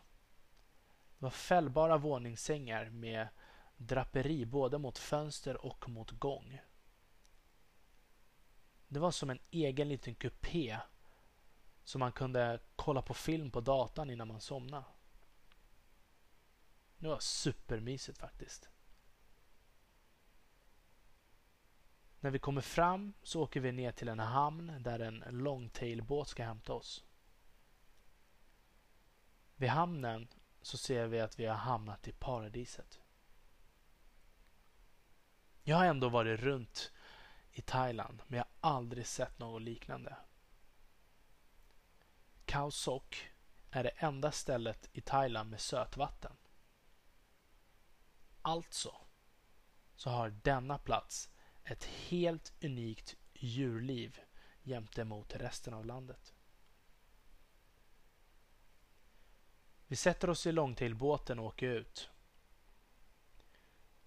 Det 1.19 1.25
var 1.25 1.31
fällbara 1.31 1.99
våningssängar 1.99 2.91
med 2.91 3.29
draperi 3.77 4.47
både 4.47 4.79
mot 4.79 4.99
fönster 4.99 5.65
och 5.67 5.89
mot 5.89 6.11
gång. 6.11 6.61
Det 8.89 9.01
var 9.01 9.11
som 9.11 9.31
en 9.31 9.41
egen 9.51 9.89
liten 9.89 10.15
kupé 10.15 10.79
som 11.85 11.99
man 11.99 12.13
kunde 12.13 12.61
kolla 12.77 13.03
på 13.03 13.15
film 13.15 13.51
på 13.51 13.61
datan 13.61 14.11
innan 14.11 14.29
man 14.29 14.41
somnade. 14.41 14.85
Det 16.99 17.09
var 17.09 17.19
supermysigt 17.19 18.19
faktiskt. 18.19 18.69
När 22.21 22.31
vi 22.31 22.39
kommer 22.39 22.61
fram 22.61 23.15
så 23.23 23.43
åker 23.43 23.61
vi 23.61 23.73
ner 23.73 23.93
till 23.93 24.09
en 24.09 24.19
hamn 24.19 24.83
där 24.83 24.99
en 24.99 25.25
longtailbåt 25.31 26.29
ska 26.29 26.45
hämta 26.45 26.73
oss. 26.73 27.05
Vid 29.57 29.69
hamnen 29.69 30.29
så 30.63 30.79
ser 30.79 31.07
vi 31.07 31.21
att 31.21 31.39
vi 31.39 31.47
har 31.47 31.55
hamnat 31.55 32.09
i 32.09 32.13
paradiset. 32.13 33.01
Jag 35.63 35.77
har 35.77 35.85
ändå 35.85 36.09
varit 36.09 36.41
runt 36.41 36.93
i 37.53 37.63
Thailand 37.63 38.23
men 38.27 38.39
jag 38.39 38.47
har 38.61 38.71
aldrig 38.71 39.07
sett 39.07 39.39
något 39.39 39.63
liknande. 39.63 40.17
Khao 42.45 42.71
Sok 42.71 43.31
är 43.71 43.83
det 43.83 43.89
enda 43.97 44.33
stället 44.33 44.89
i 44.93 45.01
Thailand 45.01 45.51
med 45.51 45.61
sötvatten. 45.61 46.37
Alltså 48.43 48.95
så 49.97 50.11
har 50.11 50.31
denna 50.31 50.79
plats 50.79 51.31
ett 51.65 51.85
helt 51.85 52.53
unikt 52.65 53.17
djurliv 53.35 54.21
jämte 54.63 55.05
mot 55.05 55.35
resten 55.35 55.75
av 55.75 55.87
landet. 55.87 56.35
Vi 59.89 59.97
sätter 59.97 60.31
oss 60.31 60.47
i 60.47 60.53
långtailbåten 60.53 61.39
och 61.39 61.47
åker 61.47 61.67
ut. 61.67 62.11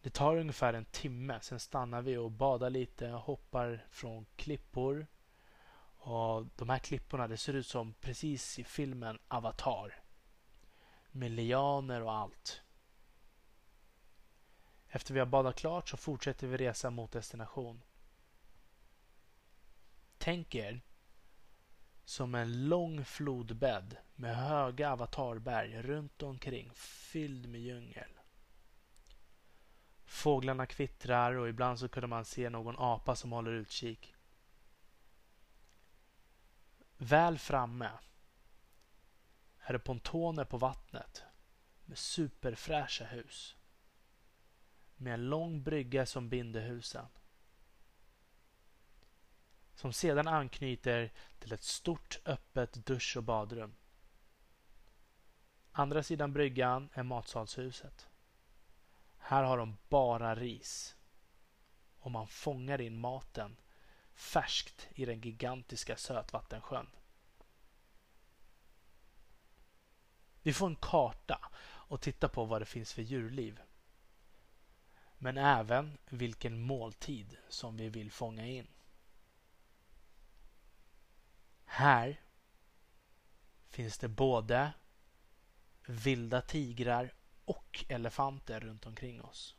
Det 0.02 0.10
tar 0.10 0.38
ungefär 0.38 0.74
en 0.74 0.86
timme, 0.86 1.40
sen 1.42 1.60
stannar 1.60 2.02
vi 2.02 2.18
och 2.18 2.32
badar 2.32 2.70
lite, 2.70 3.14
och 3.14 3.22
hoppar 3.22 3.86
från 3.90 4.26
klippor. 4.36 5.08
Och 5.98 6.46
De 6.56 6.70
här 6.70 6.80
klipporna 6.80 7.28
det 7.28 7.38
ser 7.38 7.54
ut 7.54 7.68
som 7.68 7.94
precis 7.94 8.60
i 8.60 8.64
filmen 8.64 9.20
Avatar. 9.28 10.04
Med 11.12 11.32
lianer 11.32 12.02
och 12.02 12.14
allt. 12.14 12.62
Efter 14.90 15.14
vi 15.14 15.20
har 15.20 15.28
badat 15.28 15.56
klart 15.56 15.90
så 15.90 15.98
fortsätter 15.98 16.48
vi 16.48 16.58
resa 16.58 16.90
mot 16.90 17.12
destination. 17.12 17.82
Tänk 20.18 20.56
er 20.56 20.82
som 22.12 22.36
en 22.36 22.70
lång 22.70 23.06
flodbädd 23.06 23.98
med 24.16 24.36
höga 24.36 24.92
avatarberg 24.92 25.82
runt 25.82 26.24
omkring 26.24 26.72
fylld 26.74 27.50
med 27.50 27.62
djungel. 27.62 28.10
Fåglarna 30.06 30.66
kvittrar 30.66 31.34
och 31.34 31.50
ibland 31.50 31.80
så 31.80 31.90
kunde 31.90 32.08
man 32.08 32.26
se 32.26 32.50
någon 32.50 32.76
apa 32.78 33.16
som 33.16 33.32
håller 33.32 33.52
utkik. 33.52 34.16
Väl 36.98 37.38
framme 37.38 37.92
är 39.60 39.74
det 39.74 39.80
pontoner 39.80 40.46
på 40.46 40.58
vattnet 40.58 41.24
med 41.86 41.98
superfräscha 41.98 43.06
hus. 43.06 43.56
Med 44.96 45.14
en 45.14 45.30
lång 45.30 45.64
brygga 45.64 46.06
som 46.06 46.30
binder 46.30 46.62
husen. 46.62 47.06
Som 49.76 49.94
sedan 49.94 50.28
anknyter 50.28 51.12
till 51.40 51.54
ett 51.54 51.64
stort 51.64 52.20
öppet 52.26 52.74
dusch 52.86 53.18
och 53.18 53.24
badrum. 53.24 53.76
Andra 55.72 56.04
sidan 56.04 56.34
bryggan 56.34 56.90
är 56.94 57.04
matsalshuset. 57.04 58.10
Här 59.18 59.44
har 59.44 59.58
de 59.58 59.78
bara 59.90 60.36
ris. 60.36 60.96
Och 62.00 62.12
man 62.12 62.28
fångar 62.28 62.82
in 62.82 63.00
maten 63.00 63.58
färskt 64.14 64.88
i 64.96 65.06
den 65.06 65.22
gigantiska 65.22 65.98
sötvattensjön. 65.98 66.88
Vi 70.42 70.54
får 70.54 70.68
en 70.68 70.76
karta 70.76 71.52
och 71.64 72.02
tittar 72.02 72.28
på 72.28 72.46
vad 72.46 72.62
det 72.62 72.66
finns 72.66 72.94
för 72.94 73.02
djurliv. 73.02 73.62
Men 75.18 75.38
även 75.38 75.98
vilken 76.10 76.62
måltid 76.62 77.38
som 77.50 77.78
vi 77.78 77.90
vill 77.90 78.12
fånga 78.12 78.48
in. 78.48 78.68
Här 81.74 82.22
finns 83.68 83.98
det 83.98 84.08
både 84.08 84.74
vilda 85.88 86.42
tigrar 86.42 87.14
och 87.46 87.86
elefanter 87.90 88.60
runt 88.60 88.86
omkring 88.86 89.22
oss. 89.22 89.58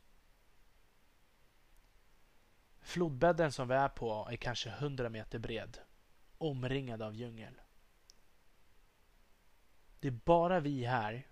Flodbädden 2.81 3.51
som 3.51 3.67
vi 3.67 3.73
är 3.73 3.89
på 3.89 4.27
är 4.31 4.35
kanske 4.35 4.69
100 4.69 5.09
meter 5.09 5.39
bred, 5.39 5.77
omringad 6.37 7.01
av 7.01 7.15
djungel. 7.15 7.61
Det 9.99 10.07
är 10.07 10.19
bara 10.25 10.59
vi 10.59 10.85
här 10.85 11.27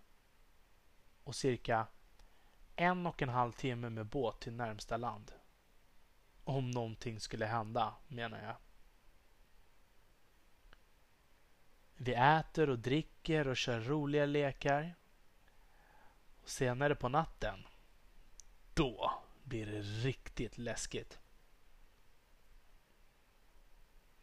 och 1.23 1.35
cirka 1.35 1.87
en 2.75 3.07
och 3.07 3.21
en 3.21 3.29
halv 3.29 3.51
timme 3.51 3.89
med 3.89 4.05
båt 4.05 4.39
till 4.39 4.53
närmsta 4.53 4.97
land. 4.97 5.31
Om 6.43 6.71
någonting 6.71 7.19
skulle 7.19 7.45
hända, 7.45 7.95
menar 8.07 8.43
jag. 8.43 8.55
Vi 12.03 12.13
äter 12.13 12.69
och 12.69 12.79
dricker 12.79 13.47
och 13.47 13.57
kör 13.57 13.79
roliga 13.79 14.25
lekar. 14.25 14.95
Och 16.41 16.49
senare 16.49 16.95
på 16.95 17.09
natten, 17.09 17.67
då 18.73 19.11
blir 19.43 19.65
det 19.65 19.81
riktigt 19.81 20.57
läskigt. 20.57 21.19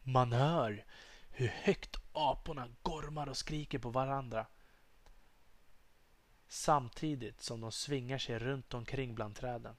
Man 0.01 0.31
hör 0.31 0.85
hur 1.29 1.47
högt 1.47 1.95
aporna 2.13 2.67
gormar 2.81 3.27
och 3.27 3.37
skriker 3.37 3.79
på 3.79 3.89
varandra. 3.89 4.45
Samtidigt 6.47 7.41
som 7.41 7.61
de 7.61 7.71
svingar 7.71 8.17
sig 8.17 8.39
runt 8.39 8.73
omkring 8.73 9.15
bland 9.15 9.35
träden. 9.35 9.75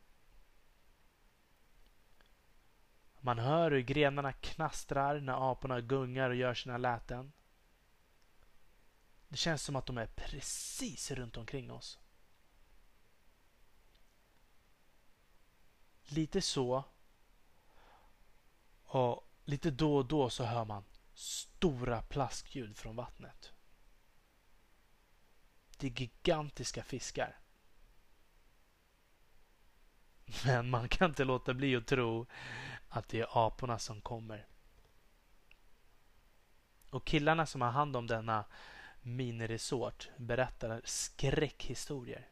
Man 3.21 3.39
hör 3.39 3.71
hur 3.71 3.81
grenarna 3.81 4.33
knastrar 4.33 5.21
när 5.21 5.53
aporna 5.53 5.81
gungar 5.81 6.31
och 6.31 6.37
gör 6.37 6.55
sina 6.55 6.79
läten. 6.79 7.33
Det 9.31 9.37
känns 9.37 9.63
som 9.63 9.77
att 9.77 9.87
de 9.87 9.99
är 9.99 10.07
precis 10.07 11.11
runt 11.11 11.37
omkring 11.37 11.73
oss. 11.73 11.99
Lite 16.05 16.43
så. 16.43 16.85
Och 18.85 19.29
lite 19.45 19.71
då 19.71 19.97
och 19.97 20.07
då 20.07 20.31
så 20.31 20.45
hör 20.45 20.65
man 20.65 20.85
stora 21.15 22.03
plaskljud 22.03 22.77
från 22.77 22.97
vattnet. 22.97 23.53
Det 25.79 25.87
är 25.87 26.01
gigantiska 26.01 26.83
fiskar. 26.83 27.39
Men 30.45 30.71
man 30.71 30.89
kan 30.89 31.11
inte 31.11 31.25
låta 31.25 31.55
bli 31.55 31.77
att 31.77 31.87
tro 31.87 32.27
att 32.89 33.09
det 33.09 33.21
är 33.21 33.47
aporna 33.47 33.79
som 33.79 34.01
kommer. 34.01 34.47
Och 36.91 37.07
killarna 37.07 37.47
som 37.47 37.61
har 37.61 37.71
hand 37.71 37.97
om 37.97 38.07
denna 38.07 38.45
miniresort 39.03 40.09
berättar 40.17 40.81
skräckhistorier. 40.85 42.29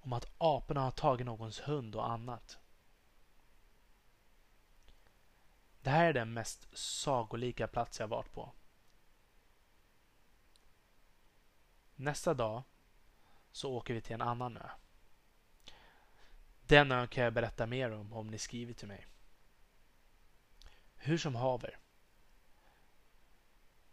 Om 0.00 0.12
att 0.12 0.32
aporna 0.38 0.80
har 0.80 0.90
tagit 0.90 1.26
någons 1.26 1.60
hund 1.60 1.96
och 1.96 2.10
annat. 2.10 2.58
Det 5.80 5.90
här 5.90 6.04
är 6.06 6.12
den 6.12 6.32
mest 6.32 6.68
sagolika 6.78 7.68
plats 7.68 8.00
jag 8.00 8.08
varit 8.08 8.32
på. 8.32 8.52
Nästa 11.94 12.34
dag 12.34 12.62
så 13.52 13.72
åker 13.72 13.94
vi 13.94 14.00
till 14.00 14.14
en 14.14 14.22
annan 14.22 14.56
ö. 14.56 14.68
Den 16.66 16.92
ön 16.92 17.08
kan 17.08 17.24
jag 17.24 17.32
berätta 17.32 17.66
mer 17.66 17.90
om 17.90 18.12
om 18.12 18.26
ni 18.26 18.38
skriver 18.38 18.74
till 18.74 18.88
mig. 18.88 19.06
Hur 20.96 21.18
som 21.18 21.34
haver. 21.34 21.81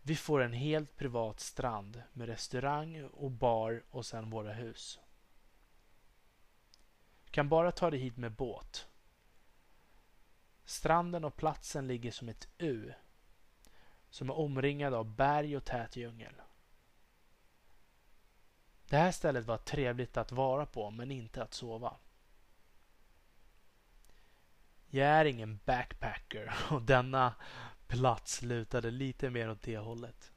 Vi 0.09 0.15
får 0.15 0.41
en 0.41 0.53
helt 0.53 0.97
privat 0.97 1.39
strand 1.39 2.03
med 2.13 2.27
restaurang 2.27 3.03
och 3.05 3.31
bar 3.31 3.83
och 3.89 4.05
sen 4.05 4.29
våra 4.29 4.53
hus. 4.53 4.99
Kan 7.31 7.49
bara 7.49 7.71
ta 7.71 7.89
dig 7.89 7.99
hit 7.99 8.17
med 8.17 8.31
båt. 8.31 8.87
Stranden 10.65 11.25
och 11.25 11.35
platsen 11.35 11.87
ligger 11.87 12.11
som 12.11 12.29
ett 12.29 12.47
U 12.57 12.93
som 14.09 14.29
är 14.29 14.39
omringad 14.39 14.93
av 14.93 15.15
berg 15.15 15.57
och 15.57 15.65
tät 15.65 15.95
djungel. 15.95 16.41
Det 18.87 18.97
här 18.97 19.11
stället 19.11 19.45
var 19.45 19.57
trevligt 19.57 20.17
att 20.17 20.31
vara 20.31 20.65
på 20.65 20.91
men 20.91 21.11
inte 21.11 21.43
att 21.43 21.53
sova. 21.53 21.97
Jag 24.87 25.07
är 25.07 25.25
ingen 25.25 25.59
backpacker 25.65 26.53
och 26.71 26.81
denna 26.81 27.33
plats 27.89 28.41
lutade 28.41 28.91
lite 28.91 29.29
mer 29.29 29.49
åt 29.49 29.61
det 29.61 29.77
hållet. 29.77 30.31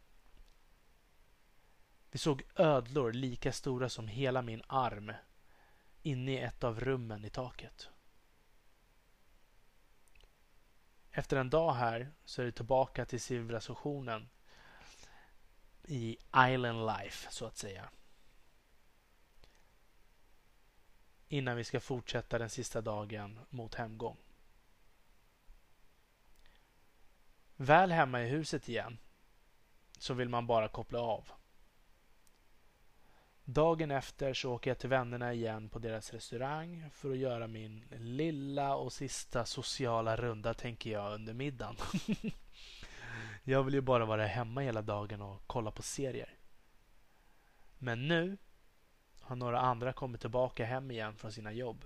Vi 2.11 2.19
såg 2.19 2.43
ödlor 2.57 3.13
lika 3.13 3.53
stora 3.53 3.89
som 3.89 4.09
hela 4.09 4.43
min 4.43 4.63
arm 4.67 5.13
inne 6.03 6.33
i 6.33 6.39
ett 6.39 6.65
av 6.65 6.81
rummen 6.81 7.25
i 7.25 7.31
taket. 7.31 7.89
Efter 11.11 11.37
en 11.37 11.51
dag 11.51 11.73
här 11.73 12.13
så 12.25 12.43
är 12.43 12.47
det 12.47 12.53
tillbaka 12.53 13.05
till 13.05 13.21
civilisationen 13.21 14.29
i 15.85 16.19
island 16.37 16.87
life 16.87 17.29
så 17.31 17.47
att 17.47 17.57
säga. 17.57 17.89
Innan 21.29 21.57
vi 21.57 21.65
ska 21.65 21.81
fortsätta 21.81 22.39
den 22.39 22.51
sista 22.51 22.81
dagen 22.81 23.39
mot 23.49 23.75
hemgång. 23.75 24.17
Väl 27.63 27.93
hemma 27.93 28.23
i 28.23 28.29
huset 28.29 28.69
igen 28.69 28.99
så 29.99 30.15
vill 30.15 30.29
man 30.29 30.47
bara 30.47 30.69
koppla 30.69 31.01
av. 31.01 31.29
Dagen 33.45 33.91
efter 33.91 34.35
så 34.35 34.53
åker 34.53 34.71
jag 34.71 34.79
till 34.79 34.89
vännerna 34.89 35.33
igen 35.33 35.69
på 35.69 35.79
deras 35.79 36.13
restaurang 36.13 36.91
för 36.93 37.11
att 37.11 37.17
göra 37.17 37.47
min 37.47 37.85
lilla 37.91 38.75
och 38.77 38.93
sista 38.93 39.45
sociala 39.45 40.17
runda 40.17 40.55
tänker 40.55 40.91
jag 40.91 41.15
under 41.15 41.35
middagen. 41.35 41.77
jag 43.45 43.63
vill 43.63 43.75
ju 43.75 43.81
bara 43.81 44.05
vara 44.05 44.27
hemma 44.27 44.61
hela 44.61 44.83
dagen 44.83 45.23
och 45.23 45.43
kolla 45.47 45.71
på 45.71 45.83
serier. 45.83 46.39
Men 47.79 48.09
nu 48.09 48.37
har 49.21 49.37
några 49.37 49.61
andra 49.61 49.93
kommit 49.93 50.21
tillbaka 50.21 50.65
hem 50.65 50.91
igen 50.91 51.17
från 51.17 51.33
sina 51.33 51.53
jobb. 51.53 51.85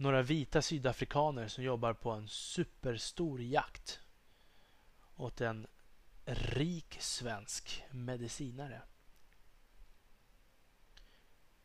Några 0.00 0.22
vita 0.22 0.62
sydafrikaner 0.62 1.48
som 1.48 1.64
jobbar 1.64 1.92
på 1.92 2.10
en 2.10 2.28
superstor 2.28 3.40
jakt 3.40 4.00
åt 5.16 5.40
en 5.40 5.66
rik 6.24 6.96
svensk 7.00 7.84
medicinare. 7.90 8.82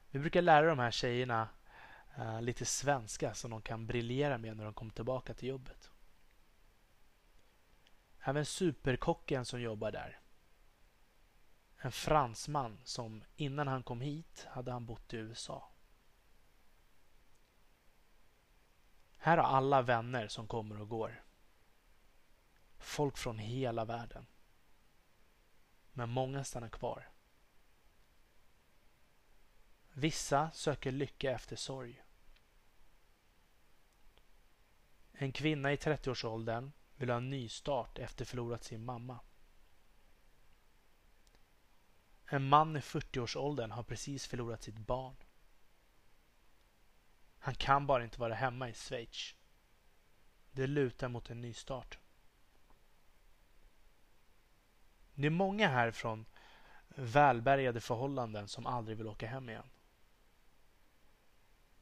Vi 0.10 0.20
brukar 0.20 0.42
lära 0.42 0.66
de 0.66 0.80
här 0.80 0.92
tjejerna 0.92 1.50
uh, 2.20 2.42
lite 2.42 2.66
svenska 2.66 3.34
som 3.34 3.52
de 3.52 3.62
kan 3.62 3.88
briljera 3.88 4.38
med 4.38 4.58
när 4.58 4.64
de 4.64 4.74
kommer 4.74 4.92
tillbaka 4.92 5.34
till 5.34 5.50
jobbet. 5.50 5.92
Även 8.20 8.46
superkocken 8.46 9.46
som 9.46 9.62
jobbar 9.62 9.92
där. 9.92 10.20
En 11.78 11.92
fransman 11.92 12.82
som 12.84 13.24
innan 13.36 13.68
han 13.68 13.84
kom 13.84 14.02
hit 14.02 14.48
hade 14.50 14.72
han 14.72 14.86
bott 14.86 15.14
i 15.14 15.18
USA. 15.18 15.72
Här 19.26 19.38
har 19.38 19.44
alla 19.44 19.82
vänner 19.82 20.28
som 20.28 20.48
kommer 20.48 20.82
och 20.82 20.90
går. 20.90 21.24
Folk 22.78 23.18
från 23.18 23.40
hela 23.40 23.86
världen. 23.86 24.26
Men 25.94 26.10
många 26.10 26.44
stannar 26.44 26.70
kvar. 26.70 27.10
Vissa 29.94 30.52
söker 30.52 30.92
lycka 30.92 31.32
efter 31.32 31.56
sorg. 31.56 32.04
En 35.12 35.32
kvinna 35.32 35.74
i 35.74 35.76
30-årsåldern 35.76 36.72
vill 36.96 37.10
ha 37.10 37.18
en 37.18 37.30
nystart 37.30 38.00
efter 38.00 38.26
förlorat 38.26 38.64
sin 38.64 38.86
mamma. 38.86 39.20
En 42.26 42.50
man 42.50 42.78
i 42.78 42.80
40-årsåldern 42.80 43.72
har 43.72 43.84
precis 43.84 44.28
förlorat 44.28 44.64
sitt 44.64 44.78
barn. 44.78 45.16
Han 47.46 47.56
kan 47.56 47.88
bara 47.88 48.04
inte 48.04 48.20
vara 48.20 48.34
hemma 48.34 48.70
i 48.70 48.74
Schweiz. 48.74 49.36
Det 50.52 50.68
lutar 50.68 51.10
mot 51.10 51.30
en 51.30 51.42
nystart. 51.42 51.98
Det 55.14 55.28
är 55.28 55.32
många 55.32 55.68
här 55.68 55.92
från 55.92 56.26
välbärgade 56.88 57.82
förhållanden 57.82 58.48
som 58.48 58.66
aldrig 58.66 58.98
vill 58.98 59.08
åka 59.08 59.28
hem 59.28 59.50
igen. 59.50 59.70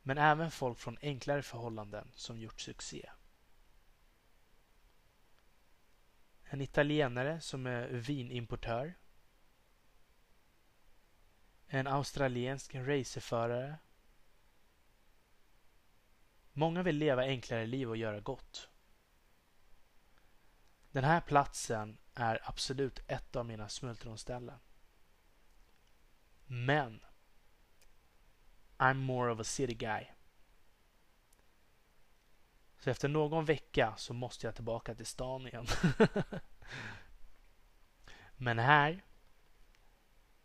Men 0.01 0.17
även 0.17 0.51
folk 0.51 0.79
från 0.79 0.97
enklare 1.01 1.41
förhållanden 1.41 2.11
som 2.15 2.39
gjort 2.39 2.61
succé. 2.61 3.09
En 6.43 6.61
italienare 6.61 7.41
som 7.41 7.65
är 7.65 7.87
vinimportör. 7.87 8.93
En 11.67 11.87
australiensk 11.87 12.75
racerförare. 12.75 13.77
Många 16.53 16.83
vill 16.83 16.97
leva 16.97 17.23
enklare 17.23 17.65
liv 17.65 17.89
och 17.89 17.97
göra 17.97 18.19
gott. 18.19 18.69
Den 20.91 21.03
här 21.03 21.21
platsen 21.21 21.97
är 22.13 22.39
absolut 22.43 22.99
ett 23.07 23.35
av 23.35 23.45
mina 23.45 23.69
smultronställen. 23.69 24.59
Men 26.45 26.99
I'm 28.77 28.93
more 28.93 29.31
of 29.31 29.39
a 29.39 29.43
city 29.43 29.73
guy. 29.73 30.05
Så 32.79 32.89
efter 32.89 33.07
någon 33.07 33.45
vecka 33.45 33.93
så 33.97 34.13
måste 34.13 34.47
jag 34.47 34.55
tillbaka 34.55 34.95
till 34.95 35.05
stan 35.05 35.47
igen. 35.47 35.67
Men 38.37 38.59
här 38.59 39.03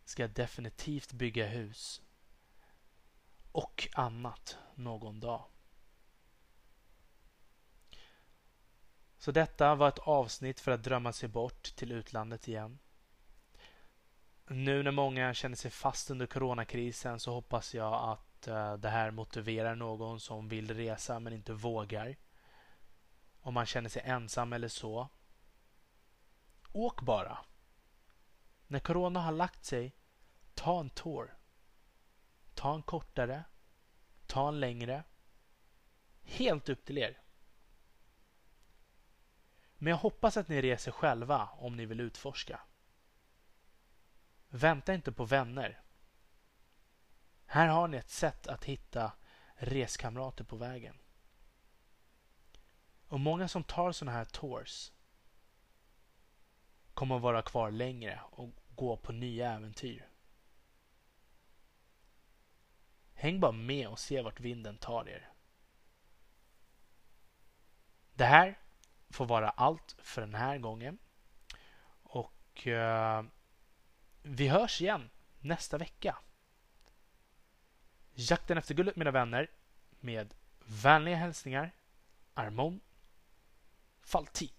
ska 0.05 0.23
jag 0.23 0.31
definitivt 0.31 1.12
bygga 1.12 1.47
hus. 1.47 2.03
Och 3.53 3.88
annat 3.94 4.59
någon 4.75 5.21
dag. 5.21 5.44
Så 9.19 9.33
detta 9.33 9.75
var 9.75 9.89
ett 9.89 9.99
avsnitt 9.99 10.61
för 10.61 10.73
att 10.73 10.83
drömma 10.83 11.13
sig 11.13 11.29
bort 11.29 11.63
till 11.63 11.93
utlandet 11.93 12.49
igen. 12.49 12.79
Nu 14.47 14.83
när 14.83 14.91
många 14.91 15.35
känner 15.35 15.57
sig 15.57 15.71
fast 15.71 16.11
under 16.11 16.27
coronakrisen 16.27 17.21
så 17.21 17.33
hoppas 17.33 17.75
jag 17.75 18.11
att 18.11 18.49
eh, 18.49 18.75
det 18.75 18.89
här 18.89 19.11
motiverar 19.11 19.75
någon 19.75 20.21
som 20.21 20.49
vill 20.49 20.75
resa 20.75 21.21
men 21.21 21.33
inte 21.33 21.53
vågar. 21.53 22.17
Om 23.41 23.55
man 23.55 23.67
känner 23.67 23.89
sig 23.89 24.03
ensam 24.05 24.53
eller 24.53 24.69
så. 24.69 25.09
Åk 26.73 27.03
bara. 27.03 27.39
När 28.67 28.79
corona 28.79 29.21
har 29.21 29.33
lagt 29.33 29.65
sig, 29.65 29.95
ta 30.55 30.81
en 30.81 30.91
tour. 30.91 31.37
Ta 32.55 32.75
en 32.75 32.83
kortare. 32.83 33.45
Ta 34.27 34.49
en 34.49 34.61
längre. 34.61 35.05
Helt 36.23 36.69
upp 36.69 36.85
till 36.85 36.99
er. 36.99 37.19
Men 39.79 39.91
jag 39.91 39.99
hoppas 39.99 40.37
att 40.37 40.49
ni 40.49 40.62
reser 40.62 40.93
själva 40.93 41.49
om 41.53 41.77
ni 41.77 41.87
vill 41.87 42.01
utforska. 42.01 42.61
Vänta 44.49 44.95
inte 44.95 45.12
på 45.12 45.25
vänner. 45.25 45.81
Här 47.47 47.69
har 47.69 47.88
ni 47.88 47.97
ett 47.97 48.11
sätt 48.11 48.47
att 48.47 48.64
hitta 48.64 49.12
reskamrater 49.55 50.45
på 50.45 50.57
vägen. 50.57 50.99
Och 53.09 53.21
många 53.21 53.49
som 53.49 53.64
tar 53.64 53.93
sådana 53.93 54.17
här 54.17 54.25
tours 54.25 54.93
kommer 56.95 57.17
att 57.17 57.23
vara 57.23 57.43
kvar 57.43 57.71
längre 57.71 58.21
och 58.31 58.51
gå 58.69 58.97
på 58.97 59.12
nya 59.12 59.53
äventyr. 59.53 60.09
Häng 63.14 63.41
bara 63.41 63.53
med 63.53 63.88
och 63.88 63.99
se 63.99 64.23
vart 64.23 64.41
vinden 64.41 64.79
tar 64.79 65.09
er. 65.09 65.33
Det 68.14 68.25
här 68.25 68.59
får 69.11 69.27
vara 69.27 69.51
allt 69.51 69.97
för 69.99 70.21
den 70.21 70.35
här 70.35 70.59
gången. 70.59 70.99
Och 72.03 72.66
uh, 72.66 73.23
vi 74.23 74.49
hörs 74.49 74.81
igen 74.81 75.11
nästa 75.40 75.79
vecka. 75.79 76.16
Jakten 78.14 78.59
efter 78.59 78.75
guldet 78.75 78.97
mina 78.97 79.11
vänner 79.11 79.51
med 80.01 80.35
vänliga 80.59 81.16
hälsningar 81.16 81.71
Armon 82.35 82.81
Faltin. 84.03 84.58